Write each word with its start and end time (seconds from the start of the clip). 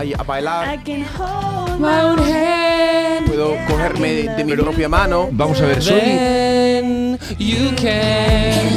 A, 0.00 0.20
a 0.20 0.24
bailar, 0.24 0.68
I 0.74 0.78
can 0.78 1.04
hold 1.16 1.80
my 1.80 2.00
own 2.02 2.18
hand. 2.18 3.26
puedo 3.26 3.56
cogerme 3.68 4.08
de, 4.12 4.34
de 4.36 4.44
mi 4.44 4.56
propia 4.56 4.88
mano. 4.88 5.28
Vamos 5.32 5.60
a 5.60 5.66
ver, 5.66 5.80
you 7.38 7.70
can. 7.76 8.70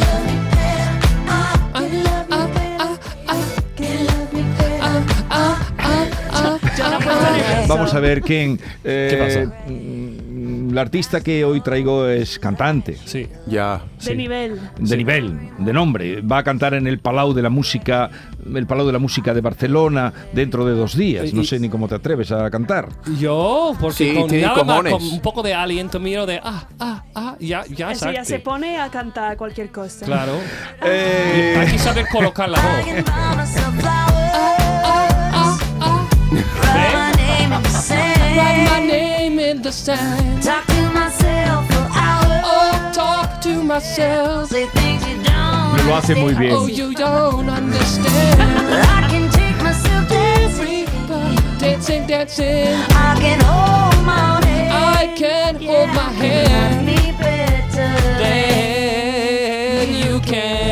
Vamos 7.67 7.93
a 7.93 7.99
ver 7.99 8.21
quién... 8.21 8.59
eh, 8.83 9.07
¿Qué 9.09 9.17
pasa? 9.17 9.63
La 10.73 10.81
artista 10.81 11.21
que 11.21 11.45
hoy 11.45 11.61
traigo 11.61 12.07
es 12.07 12.39
cantante. 12.39 12.97
Sí. 13.05 13.27
Ya. 13.45 13.83
De 14.03 14.15
nivel. 14.15 14.59
De 14.79 14.97
nivel, 14.97 15.49
de 15.59 15.71
nombre. 15.71 16.21
Va 16.21 16.39
a 16.39 16.43
cantar 16.43 16.73
en 16.73 16.87
el 16.87 16.97
Palau 16.97 17.33
de 17.33 17.43
la 17.43 17.51
Música, 17.51 18.09
el 18.55 18.65
Palau 18.65 18.87
de 18.87 18.93
la 18.93 18.97
Música 18.97 19.35
de 19.35 19.41
Barcelona 19.41 20.11
dentro 20.33 20.65
de 20.65 20.73
dos 20.73 20.97
días. 20.97 21.31
No 21.31 21.43
Y- 21.43 21.45
sé 21.45 21.59
ni 21.59 21.69
cómo 21.69 21.87
te 21.87 21.93
atreves 21.93 22.31
a 22.31 22.49
cantar. 22.49 22.89
Yo, 23.19 23.75
porque 23.79 24.09
Sí, 24.13 24.15
con 24.19 24.27
tiene 24.27 24.47
nada 24.47 24.63
con 24.65 25.03
un 25.03 25.19
poco 25.21 25.43
de 25.43 25.53
aliento 25.53 25.99
mío 25.99 26.25
de 26.25 26.39
ah, 26.43 26.67
ah, 26.79 27.03
ah, 27.13 27.35
ya, 27.39 27.63
ya 27.69 27.91
Eso 27.91 28.11
ya 28.11 28.25
se 28.25 28.39
pone 28.39 28.79
a 28.79 28.89
cantar 28.89 29.37
cualquier 29.37 29.69
cosa. 29.69 30.05
Claro. 30.07 30.33
Eh, 30.83 31.55
Hay 31.59 31.71
que 31.71 31.77
saber 31.77 32.07
colocar 32.11 32.49
la 32.49 32.59
voz. 32.59 34.02
Name 39.63 39.69
in 39.69 39.71
the 39.71 39.71
sand. 39.71 40.43
talk 40.43 40.65
to 40.67 40.89
myself 40.93 41.67
for 41.67 41.87
hours, 41.95 42.43
Oh, 42.45 42.91
talk 42.93 43.41
to 43.41 43.63
myself. 43.63 44.49
say 44.49 44.65
things 44.67 45.05
you 45.07 45.23
don't 45.23 45.87
lo 45.87 45.95
hace 45.95 46.15
muy 46.15 46.33
bien. 46.33 46.53
Oh, 46.53 46.67
you 46.67 46.93
don't 46.93 47.49
understand. 47.49 48.41
I 48.41 49.07
can 49.09 49.29
take 49.31 49.57
myself 49.61 50.07
dancing. 50.09 50.87
Dancing, 51.59 52.07
dancing. 52.07 52.67
I 52.91 53.15
can 53.19 53.39
hold 53.41 54.05
my 54.05 54.37
own 54.37 54.43
hand. 54.43 54.71
I 54.73 55.07
can 55.15 55.55
hold 55.55 55.87
my 55.89 55.95
Love 55.95 56.15
hand. 56.15 56.85
me 56.85 57.11
better. 57.17 57.93
Then 58.19 59.89
you 59.93 60.19
can. 60.21 60.62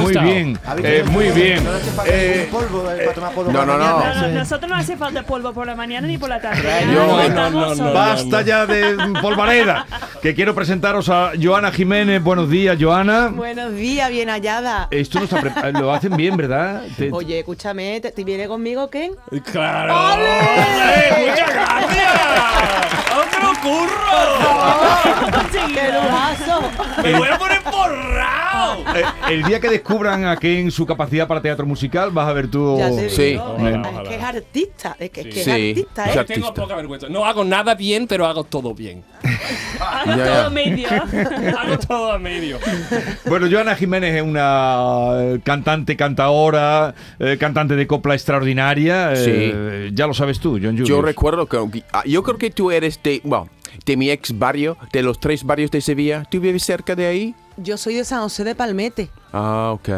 Muy 0.00 0.12
bien, 0.16 0.58
eh, 0.82 1.04
muy 1.10 1.28
bien. 1.30 1.62
Eh, 2.06 2.50
No, 3.52 3.64
no, 3.64 3.78
no. 3.78 3.78
No, 3.78 4.14
no, 4.14 4.28
nosotros 4.28 4.68
no 4.70 4.76
hace 4.76 4.96
falta 4.96 5.22
polvo 5.22 5.52
por 5.52 5.66
la 5.66 5.74
mañana 5.76 6.06
ni 6.06 6.18
por 6.18 6.28
la 6.28 6.40
tarde. 6.40 6.62
Ya 6.62 6.86
No, 6.92 7.06
no, 7.06 7.20
estamos 7.22 7.52
no, 7.52 7.68
no, 7.68 7.76
solos. 7.76 7.94
Basta 7.94 8.42
ya 8.42 8.66
de 8.66 8.96
polvareda. 9.20 9.86
Que 10.20 10.34
quiero 10.34 10.54
presentaros 10.54 11.08
a 11.08 11.32
Joana 11.40 11.70
Jiménez. 11.72 12.22
Buenos 12.22 12.48
días, 12.50 12.76
Joana. 12.80 13.28
Buenos 13.28 13.74
días, 13.74 14.10
bien 14.10 14.28
hallada. 14.28 14.88
Esto 14.90 15.18
no 15.18 15.24
está 15.24 15.40
pre- 15.40 15.50
eh, 15.50 15.72
lo 15.80 15.92
hacen 15.92 16.16
bien, 16.16 16.36
¿verdad? 16.36 16.82
Te- 16.96 17.10
Oye, 17.12 17.40
escúchame, 17.40 18.00
¿te, 18.00 18.10
te 18.12 18.24
viene 18.24 18.46
conmigo, 18.48 18.88
Ken? 18.88 19.12
¡Claro! 19.50 19.94
¡Hombre, 19.94 21.28
¡Muchas 21.28 21.52
gracias! 21.54 22.12
¡Otro 23.16 23.52
curro! 23.62 25.42
¡Qué 25.74 25.90
lujazo! 25.92 26.62
¡Me 27.02 27.14
voy 27.18 27.28
a 27.28 27.38
poner 27.38 27.62
porrao! 27.62 28.84
eh, 28.94 29.04
el 29.30 29.42
día 29.44 29.60
que 29.60 29.68
descubran 29.68 30.24
a 30.26 30.36
Ken 30.36 30.70
su 30.70 30.84
capacidad 30.86 31.26
para 31.28 31.40
teatro 31.40 31.64
musical, 31.66 32.10
vas 32.10 32.28
a 32.28 32.32
ver 32.32 32.48
tú. 32.48 32.76
Ya 32.78 32.90
te 32.90 33.10
Sí. 33.10 33.22
digo. 33.22 33.56
Es 33.58 34.08
que 34.08 34.14
es 34.16 34.22
artista, 34.22 34.96
es 34.98 35.10
que 35.10 35.20
es, 35.22 35.26
que 35.26 35.32
Sí. 35.32 35.40
es 35.40 35.48
artista, 35.48 36.04
Es 36.04 36.16
¿eh? 36.16 36.18
artista. 36.20 36.34
Tengo 36.34 36.54
poca 36.54 36.76
vergüenza. 36.76 37.08
No 37.08 37.24
hago 37.24 37.44
nada 37.44 37.74
bien, 37.74 38.06
pero 38.06 38.26
hago 38.26 38.44
todo 38.44 38.74
bien. 38.74 39.04
Hago 39.80 40.16
Ya, 40.16 40.24
todo 40.24 40.42
ya. 40.44 40.50
medio. 40.50 40.88
hago 41.58 41.78
todo 41.78 42.12
a 42.12 42.18
medio. 42.18 42.58
Bueno, 43.26 43.48
Joana 43.50 43.74
Jiménez 43.74 44.14
es 44.14 44.22
una 44.22 45.12
eh, 45.20 45.40
cantante, 45.44 45.96
cantaora, 45.96 46.94
eh, 47.18 47.36
cantante 47.38 47.74
de 47.76 47.86
copla 47.86 48.14
extraordinaria. 48.14 49.12
eh, 49.16 49.90
ya 49.92 50.06
lo 50.06 50.14
sabes 50.14 50.38
tú, 50.40 50.52
John 50.62 50.72
Julius. 50.72 50.88
Yo 50.88 51.02
recuerdo 51.02 51.46
que 51.46 51.82
ah, 51.92 52.02
yo 52.06 52.22
creo 52.22 52.38
que 52.38 52.50
tú 52.50 52.70
eres 52.70 53.00
de, 53.02 53.20
bueno, 53.24 53.48
de 53.86 53.96
mi 53.96 54.10
ex 54.10 54.38
barrio, 54.38 54.76
de 54.92 55.02
los 55.02 55.18
tres 55.20 55.44
barrios 55.44 55.70
de 55.70 55.80
Sevilla. 55.80 56.24
¿Tú 56.30 56.40
vives 56.40 56.62
cerca 56.64 56.94
de 56.94 57.06
ahí? 57.06 57.34
Yo 57.56 57.76
soy 57.76 57.94
de 57.94 58.04
San 58.04 58.20
José 58.20 58.44
de 58.44 58.54
Palmete. 58.54 59.08
Ah, 59.32 59.70
ok. 59.74 59.88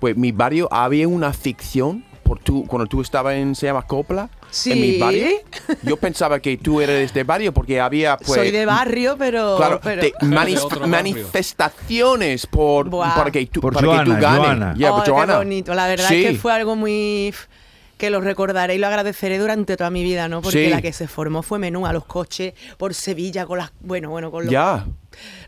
Pues 0.00 0.16
mi 0.16 0.32
barrio 0.32 0.68
había 0.70 1.08
una 1.08 1.32
ficción 1.32 2.04
por 2.22 2.38
tu, 2.38 2.66
cuando 2.66 2.86
tú 2.86 3.00
estabas 3.00 3.34
en 3.36 3.54
se 3.54 3.66
llama 3.66 3.82
Copla. 3.82 4.28
En 4.66 4.80
mi 4.80 4.92
Sí. 4.92 4.98
barrio. 4.98 5.26
Yo 5.82 5.96
pensaba 5.96 6.40
que 6.40 6.56
tú 6.58 6.80
eres 6.80 7.12
de 7.14 7.24
barrio 7.24 7.52
porque 7.54 7.80
había 7.80 8.16
pues 8.18 8.32
soy 8.38 8.50
de 8.50 8.66
barrio, 8.66 9.16
pero... 9.18 9.56
Claro, 9.56 9.80
pero... 9.82 10.02
de 10.02 10.12
barrio. 10.22 10.68
manifestaciones 10.86 12.46
por 12.46 12.88
Buah. 12.88 13.14
para 13.14 13.30
que 13.30 13.46
tú, 13.46 13.60
Por 13.60 13.74
para 13.74 14.04
que 14.04 14.04
tú 14.04 14.16
ganes. 14.20 14.38
Joana. 14.40 14.74
Yeah, 14.74 14.92
Oh, 14.92 14.96
but 14.96 15.04
qué 15.04 15.36
bonito. 15.36 15.74
La 15.74 15.86
verdad 15.86 16.08
Sí. 16.08 16.24
es 16.24 16.30
que 16.32 16.36
fue 16.38 16.52
algo 16.52 16.76
muy... 16.76 17.32
que 17.98 18.08
lo 18.10 18.20
recordaré 18.22 18.76
y 18.76 18.78
lo 18.78 18.86
agradeceré 18.86 19.38
durante 19.38 19.76
toda 19.76 19.90
mi 19.90 20.02
vida, 20.04 20.28
¿no? 20.28 20.40
Porque 20.40 20.64
Sí. 20.64 20.70
la 20.70 20.80
que 20.80 20.92
se 20.92 21.06
formó 21.08 21.42
fue 21.42 21.58
menú 21.58 21.86
a 21.86 21.92
los 21.92 22.04
coches 22.06 22.54
por 22.78 22.94
Sevilla 22.94 23.44
con 23.44 23.58
las... 23.58 23.72
Bueno, 23.80 24.08
bueno, 24.08 24.30
con 24.30 24.44
los, 24.44 24.52
Ya. 24.52 24.86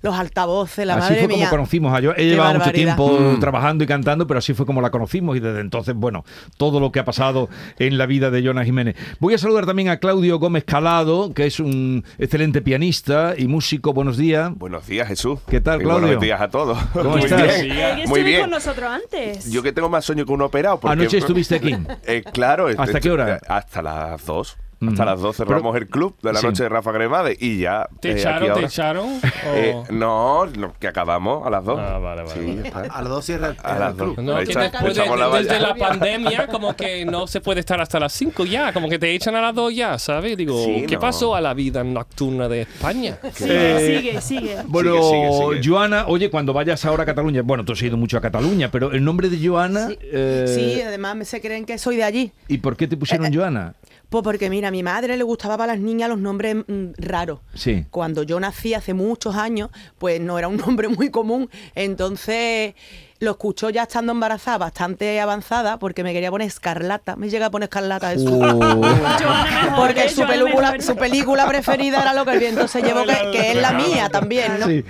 Los 0.02 0.14
altavoces, 0.14 0.86
la 0.86 0.94
así 0.94 1.02
madre 1.12 1.18
fue 1.18 1.28
mía. 1.28 1.36
como 1.48 1.50
conocimos 1.50 1.92
a. 1.94 2.00
Qué 2.00 2.06
Ella 2.22 2.30
llevaba 2.34 2.54
mucho 2.54 2.72
tiempo 2.72 3.18
Mm. 3.20 3.40
trabajando 3.40 3.84
y 3.84 3.86
cantando, 3.86 4.26
pero 4.26 4.38
así 4.38 4.54
fue 4.54 4.66
como 4.66 4.80
la 4.80 4.90
conocimos 4.90 5.36
y 5.36 5.40
desde 5.40 5.60
entonces, 5.60 5.94
bueno, 5.94 6.24
todo 6.56 6.80
lo 6.80 6.90
que 6.92 7.00
ha 7.00 7.04
pasado 7.04 7.48
en 7.78 7.98
la 7.98 8.06
vida 8.06 8.30
de 8.30 8.42
Joana 8.42 8.64
Jiménez. 8.64 8.96
Voy 9.18 9.34
a 9.34 9.38
saludar 9.38 9.66
también 9.66 9.88
a 9.88 9.98
Claudio 9.98 10.38
Gómez 10.38 10.64
Calado, 10.64 11.32
que 11.34 11.46
es 11.46 11.60
un 11.60 12.04
excelente 12.18 12.62
pianista 12.62 13.34
y 13.36 13.46
músico. 13.48 13.92
Buenos 13.92 14.16
días. 14.16 14.52
Buenos 14.56 14.86
días, 14.86 15.08
Jesús. 15.08 15.38
¿Qué 15.48 15.60
tal, 15.60 15.80
Y 15.80 15.84
Claudio? 15.84 16.02
Buenos 16.06 16.22
días 16.22 16.40
a 16.40 16.48
todos. 16.48 16.78
¿Cómo 16.92 17.10
Muy 17.10 17.22
estás? 17.24 17.62
bien. 17.62 17.76
Eh, 17.78 18.04
Muy 18.06 18.22
bien. 18.22 18.40
con 18.42 18.50
nosotros 18.50 18.90
antes. 18.90 19.50
Yo 19.50 19.62
que 19.62 19.72
tengo 19.72 19.88
más 19.88 20.04
sueño 20.04 20.24
que 20.24 20.32
un 20.32 20.42
operado. 20.42 20.80
porque- 20.80 20.92
Anoche 20.92 21.18
estuviste 21.18 21.56
aquí. 21.56 21.76
Eh, 22.06 22.22
claro. 22.32 22.68
¿Hasta 22.76 22.98
eh, 22.98 23.00
qué 23.00 23.10
hora? 23.10 23.40
Hasta 23.48 23.82
las 23.82 24.24
dos. 24.24 24.56
Hasta 24.88 25.04
las 25.04 25.20
dos 25.20 25.36
Pero- 25.36 25.48
cerramos 25.50 25.76
el 25.76 25.88
club 25.88 26.16
de 26.22 26.32
la 26.32 26.40
Sí. 26.40 26.46
noche 26.46 26.62
de 26.62 26.68
Rafa 26.70 26.90
Gremade 26.92 27.36
y 27.38 27.58
ya. 27.58 27.86
¿Te 28.00 28.10
eh, 28.12 28.18
echaron? 28.18 28.44
¿Te 28.46 28.50
ahora. 28.52 28.66
echaron? 28.66 29.20
Eh, 29.54 29.82
no, 29.90 30.46
no, 30.46 30.72
que 30.78 30.88
acabamos 30.88 31.46
a 31.46 31.50
las 31.50 31.64
dos. 31.64 31.78
Ah, 31.78 31.98
vale, 31.98 32.22
vale, 32.22 32.34
Sí. 32.34 32.62
A 32.72 33.02
las 33.02 33.08
dos 33.10 33.24
cierra 33.26 33.48
el, 33.48 33.56
A 33.62 33.78
las. 33.78 33.94
No, 33.96 34.14
que 34.14 34.44
después 34.46 34.94
de, 34.96 35.06
la 35.06 35.28
desde 35.28 35.48
valla. 35.54 35.58
la 35.60 35.74
pandemia, 35.74 36.46
como 36.46 36.74
que 36.74 37.04
no 37.04 37.26
se 37.26 37.40
puede 37.42 37.60
estar 37.60 37.80
hasta 37.80 38.00
las 38.00 38.12
5 38.14 38.44
ya, 38.46 38.72
como 38.72 38.88
que 38.88 38.98
te 38.98 39.14
echan 39.14 39.34
a 39.36 39.42
las 39.42 39.54
2 39.54 39.74
ya, 39.74 39.98
¿sabes? 39.98 40.36
Digo, 40.36 40.64
Sí, 40.64 40.84
¿qué 40.88 40.94
no. 40.94 41.00
pasó 41.00 41.34
a 41.34 41.40
la 41.40 41.52
vida 41.52 41.84
nocturna 41.84 42.48
de 42.48 42.62
España? 42.62 43.18
Sigue, 43.34 43.86
sigue, 43.98 44.20
sigue. 44.20 44.56
Bueno, 44.66 44.94
Sigue, 44.94 45.30
sigue, 45.30 45.56
sigue. 45.60 45.68
Joana, 45.68 46.04
oye, 46.06 46.30
cuando 46.30 46.52
vayas 46.54 46.84
ahora 46.86 47.02
a 47.02 47.06
Cataluña, 47.06 47.42
bueno, 47.42 47.64
tú 47.66 47.72
has 47.72 47.82
ido 47.82 47.96
mucho 47.98 48.16
a 48.16 48.20
Cataluña, 48.22 48.70
pero 48.70 48.92
el 48.92 49.04
nombre 49.04 49.28
de 49.28 49.46
Joana, 49.46 49.88
Sí. 49.88 49.98
eh, 50.00 50.44
Sí, 50.48 50.80
además 50.82 51.16
me 51.16 51.24
se 51.26 51.40
creen 51.42 51.66
que 51.66 51.76
soy 51.76 51.96
de 51.96 52.04
allí. 52.04 52.32
¿y 52.48 52.58
por 52.58 52.76
qué 52.76 52.86
te 52.86 52.96
pusieron 52.96 53.32
Joana? 53.34 53.74
Pues 54.10 54.24
porque 54.24 54.50
mira, 54.50 54.68
a 54.68 54.70
mi 54.72 54.82
madre 54.82 55.16
le 55.16 55.22
gustaba 55.22 55.56
para 55.56 55.74
las 55.74 55.80
niñas 55.80 56.08
los 56.08 56.18
nombres 56.18 56.56
mm, 56.66 56.90
raros. 56.98 57.38
Sí. 57.54 57.86
Cuando 57.90 58.24
yo 58.24 58.40
nací 58.40 58.74
hace 58.74 58.92
muchos 58.92 59.36
años, 59.36 59.70
pues 59.98 60.20
no 60.20 60.36
era 60.36 60.48
un 60.48 60.56
nombre 60.66 60.88
muy 60.88 61.10
común. 61.10 61.48
Entonces 61.76 62.74
lo 63.20 63.30
escuchó 63.32 63.70
ya 63.70 63.84
estando 63.84 64.10
embarazada, 64.10 64.58
bastante 64.58 65.20
avanzada, 65.20 65.78
porque 65.78 66.02
me 66.02 66.12
quería 66.12 66.30
poner 66.30 66.48
escarlata. 66.48 67.14
Me 67.14 67.30
llega 67.30 67.46
a 67.46 67.50
poner 67.50 67.68
escarlata 67.68 68.10
de 68.10 68.18
su. 68.18 68.30
Joana 68.30 68.74
mejor, 68.74 69.76
Porque 69.76 70.08
su 70.08 70.26
película, 70.26 70.80
su 70.80 70.96
película 70.96 71.46
preferida 71.46 72.02
era 72.02 72.12
lo 72.12 72.24
que 72.24 72.32
el 72.32 72.40
viento 72.40 72.66
se 72.66 72.82
llevó, 72.82 73.04
que, 73.04 73.30
que 73.30 73.52
es 73.52 73.56
la 73.56 73.72
mía 73.72 74.08
también, 74.08 74.58
¿no? 74.58 74.66
Sí. 74.66 74.84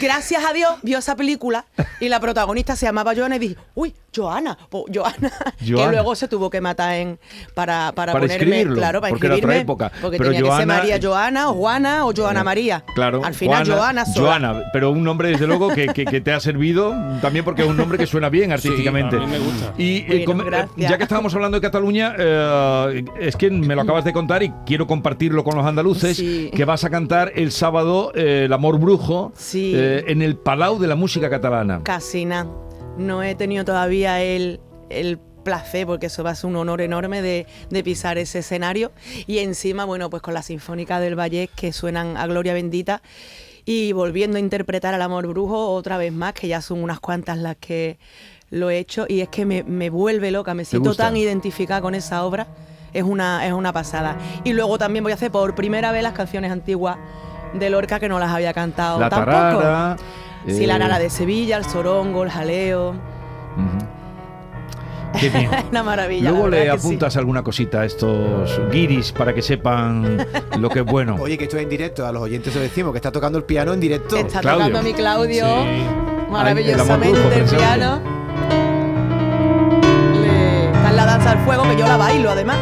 Gracias 0.00 0.44
a 0.44 0.52
Dios 0.52 0.70
vio 0.82 0.98
esa 0.98 1.16
película 1.16 1.64
y 2.00 2.08
la 2.08 2.20
protagonista 2.20 2.76
se 2.76 2.86
llamaba 2.86 3.14
Joana 3.14 3.36
y 3.36 3.38
dije, 3.38 3.56
uy, 3.74 3.94
Joana, 4.14 4.56
po- 4.70 4.86
Joana, 4.92 5.30
que 5.58 5.72
Joana. 5.72 5.92
luego 5.92 6.14
se 6.14 6.28
tuvo 6.28 6.50
que 6.50 6.60
matar 6.60 6.94
en 6.94 7.18
para, 7.54 7.92
para, 7.92 8.12
Para 8.12 8.24
ponerme, 8.24 8.34
escribirlo, 8.34 8.76
claro, 8.76 9.00
para 9.00 9.10
porque 9.10 9.26
era 9.26 9.36
otra 9.36 9.56
época. 9.56 9.92
porque 10.00 10.18
Pero 10.18 10.30
tenía 10.30 10.42
que 10.42 10.46
ser 10.48 10.56
Joana- 10.66 10.74
María 10.78 10.98
Joana 11.02 11.50
o 11.50 11.54
Juana 11.54 12.06
o 12.06 12.12
Joana 12.14 12.42
María. 12.44 12.84
Claro. 12.94 13.22
Al 13.24 13.34
final 13.34 13.66
Joana 13.66 14.04
sola. 14.06 14.26
Joana, 14.26 14.62
pero 14.72 14.90
un 14.90 15.04
nombre 15.04 15.28
desde 15.30 15.46
luego 15.46 15.68
que, 15.68 15.86
que- 15.88 16.04
que 16.04 16.20
te 16.20 16.32
ha 16.32 16.40
servido 16.40 16.94
también 17.20 17.44
porque 17.44 17.62
es 17.62 17.68
un 17.68 17.76
nombre 17.76 17.98
que 17.98 18.06
suena 18.06 18.28
bien 18.28 18.50
artísticamente. 18.52 19.16
a 19.16 19.20
mí 19.20 19.26
me 19.26 19.38
gusta. 19.38 19.72
Y 19.76 19.98
eh, 19.98 20.24
eh, 20.26 20.66
ya 20.76 20.96
que 20.96 21.02
estábamos 21.04 21.34
hablando 21.34 21.56
de 21.56 21.60
Cataluña, 21.60 22.14
eh, 22.18 23.04
es 23.20 23.36
que 23.36 23.50
me 23.50 23.74
lo 23.74 23.82
acabas 23.82 24.04
de 24.04 24.12
contar 24.12 24.42
y 24.42 24.50
quiero 24.66 24.86
compartirlo 24.86 25.44
con 25.44 25.56
los 25.56 25.66
andaluces, 25.66 26.16
Sí. 26.16 26.50
que 26.54 26.64
vas 26.64 26.84
a 26.84 26.90
cantar 26.90 27.32
el 27.36 27.52
sábado 27.52 28.10
eh, 28.14 28.44
El 28.46 28.52
Amor 28.52 28.78
Brujo 28.80 29.32
Sí. 29.36 29.72
Eh, 29.78 30.04
en 30.08 30.22
el 30.22 30.36
Palau 30.36 30.78
de 30.78 30.86
la 30.86 30.96
Música 30.96 31.30
Catalana. 31.30 31.80
Casi 31.82 32.24
nada. 32.24 32.50
No 32.96 33.22
he 33.22 33.34
tenido 33.34 33.64
todavía 33.64 34.22
el, 34.22 34.60
el 34.90 35.18
placer, 35.44 35.86
porque 35.86 36.06
eso 36.06 36.24
va 36.24 36.30
a 36.30 36.34
ser 36.34 36.50
un 36.50 36.56
honor 36.56 36.80
enorme 36.80 37.22
de, 37.22 37.46
de 37.70 37.84
pisar 37.84 38.18
ese 38.18 38.40
escenario. 38.40 38.92
Y 39.26 39.38
encima, 39.38 39.84
bueno, 39.84 40.10
pues 40.10 40.22
con 40.22 40.34
la 40.34 40.42
Sinfónica 40.42 41.00
del 41.00 41.18
Valle 41.18 41.48
que 41.54 41.72
suenan 41.72 42.16
a 42.16 42.26
Gloria 42.26 42.54
Bendita 42.54 43.02
y 43.64 43.92
volviendo 43.92 44.36
a 44.36 44.40
interpretar 44.40 44.94
al 44.94 45.02
amor 45.02 45.26
brujo 45.26 45.72
otra 45.72 45.96
vez 45.96 46.12
más, 46.12 46.32
que 46.32 46.48
ya 46.48 46.60
son 46.60 46.82
unas 46.82 47.00
cuantas 47.00 47.38
las 47.38 47.56
que 47.56 47.98
lo 48.50 48.70
he 48.70 48.78
hecho. 48.78 49.06
Y 49.08 49.20
es 49.20 49.28
que 49.28 49.44
me, 49.46 49.62
me 49.62 49.90
vuelve 49.90 50.30
loca, 50.30 50.54
me 50.54 50.64
siento 50.64 50.94
tan 50.94 51.16
identificada 51.16 51.80
con 51.80 51.94
esa 51.94 52.24
obra. 52.24 52.46
Es 52.94 53.02
una, 53.02 53.46
es 53.46 53.52
una 53.52 53.72
pasada. 53.72 54.16
Y 54.44 54.54
luego 54.54 54.78
también 54.78 55.04
voy 55.04 55.12
a 55.12 55.16
hacer 55.16 55.30
por 55.30 55.54
primera 55.54 55.92
vez 55.92 56.02
las 56.02 56.14
canciones 56.14 56.50
antiguas 56.50 56.96
de 57.54 57.70
Lorca 57.70 57.98
que 58.00 58.08
no 58.08 58.18
las 58.18 58.30
había 58.30 58.52
cantado 58.52 58.98
La 59.00 59.08
tampoco. 59.08 59.32
tarara. 59.62 59.96
Sí, 60.46 60.66
la 60.66 60.76
eh, 60.76 60.78
nara 60.78 60.98
de 60.98 61.10
Sevilla, 61.10 61.56
el 61.56 61.64
sorongo, 61.64 62.22
el 62.24 62.30
jaleo. 62.30 62.90
ujú. 62.90 63.86
Qué 65.18 65.30
bien. 65.30 65.50
Una 65.70 65.82
maravilla. 65.82 66.30
Luego 66.30 66.48
le 66.48 66.62
sí. 66.64 66.68
apuntas 66.68 67.16
alguna 67.16 67.42
cosita 67.42 67.80
a 67.80 67.84
estos 67.86 68.60
guiris 68.70 69.10
para 69.12 69.34
que 69.34 69.42
sepan 69.42 70.18
lo 70.58 70.68
que 70.68 70.80
es 70.80 70.84
bueno. 70.84 71.16
Oye, 71.20 71.36
que 71.38 71.44
esto 71.44 71.56
es 71.56 71.62
en 71.64 71.68
directo, 71.68 72.06
a 72.06 72.12
los 72.12 72.22
oyentes 72.22 72.54
os 72.54 72.60
decimos 72.62 72.92
que 72.92 72.98
está 72.98 73.10
tocando 73.10 73.38
el 73.38 73.44
piano 73.44 73.72
en 73.72 73.80
directo. 73.80 74.16
Está 74.16 74.40
Claudio. 74.40 74.66
tocando 74.66 74.82
mi 74.88 74.94
Claudio 74.94 75.46
maravillosamente 76.30 77.38
el 77.38 77.44
piano. 77.46 78.00
Le- 80.20 80.66
Está 80.66 80.90
en 80.90 80.96
la 80.96 81.06
danza 81.06 81.30
del 81.30 81.38
fuego, 81.44 81.62
que 81.64 81.76
yo 81.76 81.86
la 81.86 81.96
bailo 81.96 82.30
además. 82.30 82.56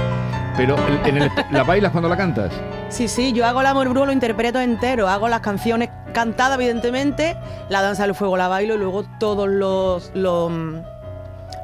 Pero 0.56 0.76
en 1.05 1.19
el- 1.19 1.31
¿la 1.50 1.62
bailas 1.64 1.93
cuando 1.93 2.08
la 2.08 2.17
cantas? 2.17 2.53
Sí, 2.88 3.08
sí, 3.08 3.32
yo 3.32 3.44
hago 3.47 3.61
el 3.61 3.67
amor 3.67 3.88
brujo, 3.91 4.06
lo 4.06 4.12
interpreto 4.12 4.61
entero. 4.61 5.08
Hago 5.08 5.29
las 5.29 5.41
canciones 5.41 5.91
cantadas, 6.14 6.56
evidentemente. 6.56 7.37
La 7.69 7.82
danza 7.82 8.05
del 8.05 8.14
fuego 8.14 8.37
la 8.37 8.49
bailo 8.49 8.75
y 8.75 8.79
luego 8.79 9.05
todos 9.20 9.49
los, 9.49 10.11
los, 10.14 10.50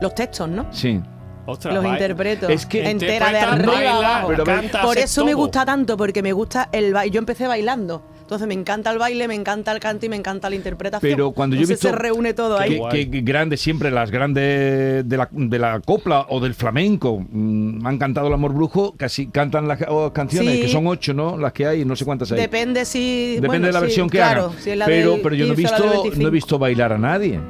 los 0.00 0.14
textos, 0.14 0.48
¿no? 0.48 0.66
Sí. 0.70 1.00
Ostras, 1.46 1.74
los 1.74 1.82
baila. 1.82 1.98
interpreto. 1.98 2.48
Es 2.48 2.66
que 2.66 2.88
entera 2.88 3.32
de 3.32 3.38
arriba 3.40 3.72
a 3.72 3.74
baila, 3.74 3.96
abajo. 3.96 4.28
Pero 4.28 4.44
ve- 4.44 4.52
canta, 4.54 4.82
Por 4.82 4.98
eso 4.98 5.24
me 5.24 5.34
gusta 5.34 5.64
tanto, 5.64 5.96
porque 5.96 6.22
me 6.22 6.32
gusta 6.32 6.68
el 6.70 6.92
baile. 6.92 7.10
Yo 7.12 7.18
empecé 7.18 7.46
bailando. 7.48 8.02
Entonces 8.22 8.48
me 8.48 8.54
encanta 8.54 8.90
el 8.90 8.98
baile, 8.98 9.28
me 9.28 9.34
encanta 9.34 9.72
el 9.72 9.78
canto 9.80 10.06
y 10.06 10.08
me 10.08 10.16
encanta 10.16 10.48
la 10.48 10.56
interpretación. 10.56 11.12
Pero 11.12 11.32
cuando 11.32 11.54
yo 11.54 11.62
he 11.62 11.66
visto 11.66 11.88
se 11.88 11.94
reúne 11.94 12.32
todo 12.32 12.56
Qué 12.56 12.62
ahí. 12.64 12.80
que, 12.90 13.10
que 13.10 13.20
grandes, 13.20 13.60
siempre 13.60 13.90
las 13.90 14.10
grandes 14.10 15.06
de 15.06 15.16
la, 15.16 15.28
de 15.30 15.58
la 15.58 15.80
copla 15.80 16.26
o 16.30 16.40
del 16.40 16.54
flamenco 16.54 17.22
mm, 17.30 17.86
han 17.86 17.98
cantado 17.98 18.28
el 18.28 18.32
amor 18.34 18.54
brujo, 18.54 18.94
casi 18.96 19.26
cantan 19.26 19.69
las 19.69 19.80
oh, 19.88 20.12
canciones, 20.12 20.54
Sí. 20.54 20.60
que 20.62 20.69
son 20.69 20.86
ocho, 20.86 21.12
¿no? 21.12 21.36
Las 21.36 21.52
que 21.52 21.66
hay, 21.66 21.84
no 21.84 21.94
sé 21.94 22.04
cuántas 22.04 22.32
hay. 22.32 22.38
Depende 22.40 22.84
si. 22.84 23.34
Depende 23.34 23.46
bueno, 23.48 23.66
de 23.66 23.72
la 23.72 23.78
sí, 23.80 23.84
versión 23.86 24.08
que 24.08 24.19
claro, 24.19 24.46
hagan. 24.46 24.58
si 24.62 24.70
es 24.70 24.76
la 24.78 24.86
pero, 24.86 25.12
del 25.12 25.20
pero 25.20 25.34
yo 25.34 25.46
no 25.46 25.52
he 25.52 25.56
15 25.56 25.74
o 25.74 25.78
la 25.78 25.82
del 25.82 25.90
visto, 25.90 26.02
no 26.02 26.06
he 26.06 26.10
25. 26.30 26.30
visto 26.30 26.58
bailar 26.58 26.92
a 26.92 26.98
nadie. 26.98 27.40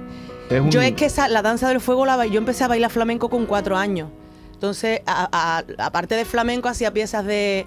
Es 0.51 0.61
un- 0.61 0.71
Yo 0.71 0.83
es 0.83 0.93
que 0.93 1.05
esa, 1.07 1.29
la 1.29 1.43
danza 1.43 1.69
del 1.69 1.81
fuego 1.81 2.05
la 2.07 2.27
yo 2.27 2.39
empecé 2.39 2.65
a 2.65 2.69
bailar 2.69 2.91
flamenco 2.91 3.31
con 3.31 3.47
cuatro 3.47 3.77
años. 3.77 4.09
Entonces, 4.55 5.01
aparte 5.07 6.15
de 6.15 6.25
flamenco, 6.25 6.69
hacía 6.69 6.93
piezas 6.93 7.25
de, 7.25 7.67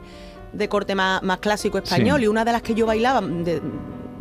de 0.55 0.69
corte 0.69 0.95
más, 0.95 1.21
más 1.23 1.37
clásico 1.39 1.77
español. 1.77 2.19
Sí. 2.19 2.25
Y 2.25 2.27
una 2.27 2.45
de 2.45 2.51
las 2.51 2.61
que 2.61 2.73
yo 2.73 2.85
bailaba 2.85 3.21
de- 3.21 3.61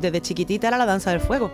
desde 0.00 0.20
chiquitita 0.20 0.68
era 0.68 0.76
la 0.78 0.86
danza 0.86 1.10
del 1.10 1.20
fuego. 1.20 1.50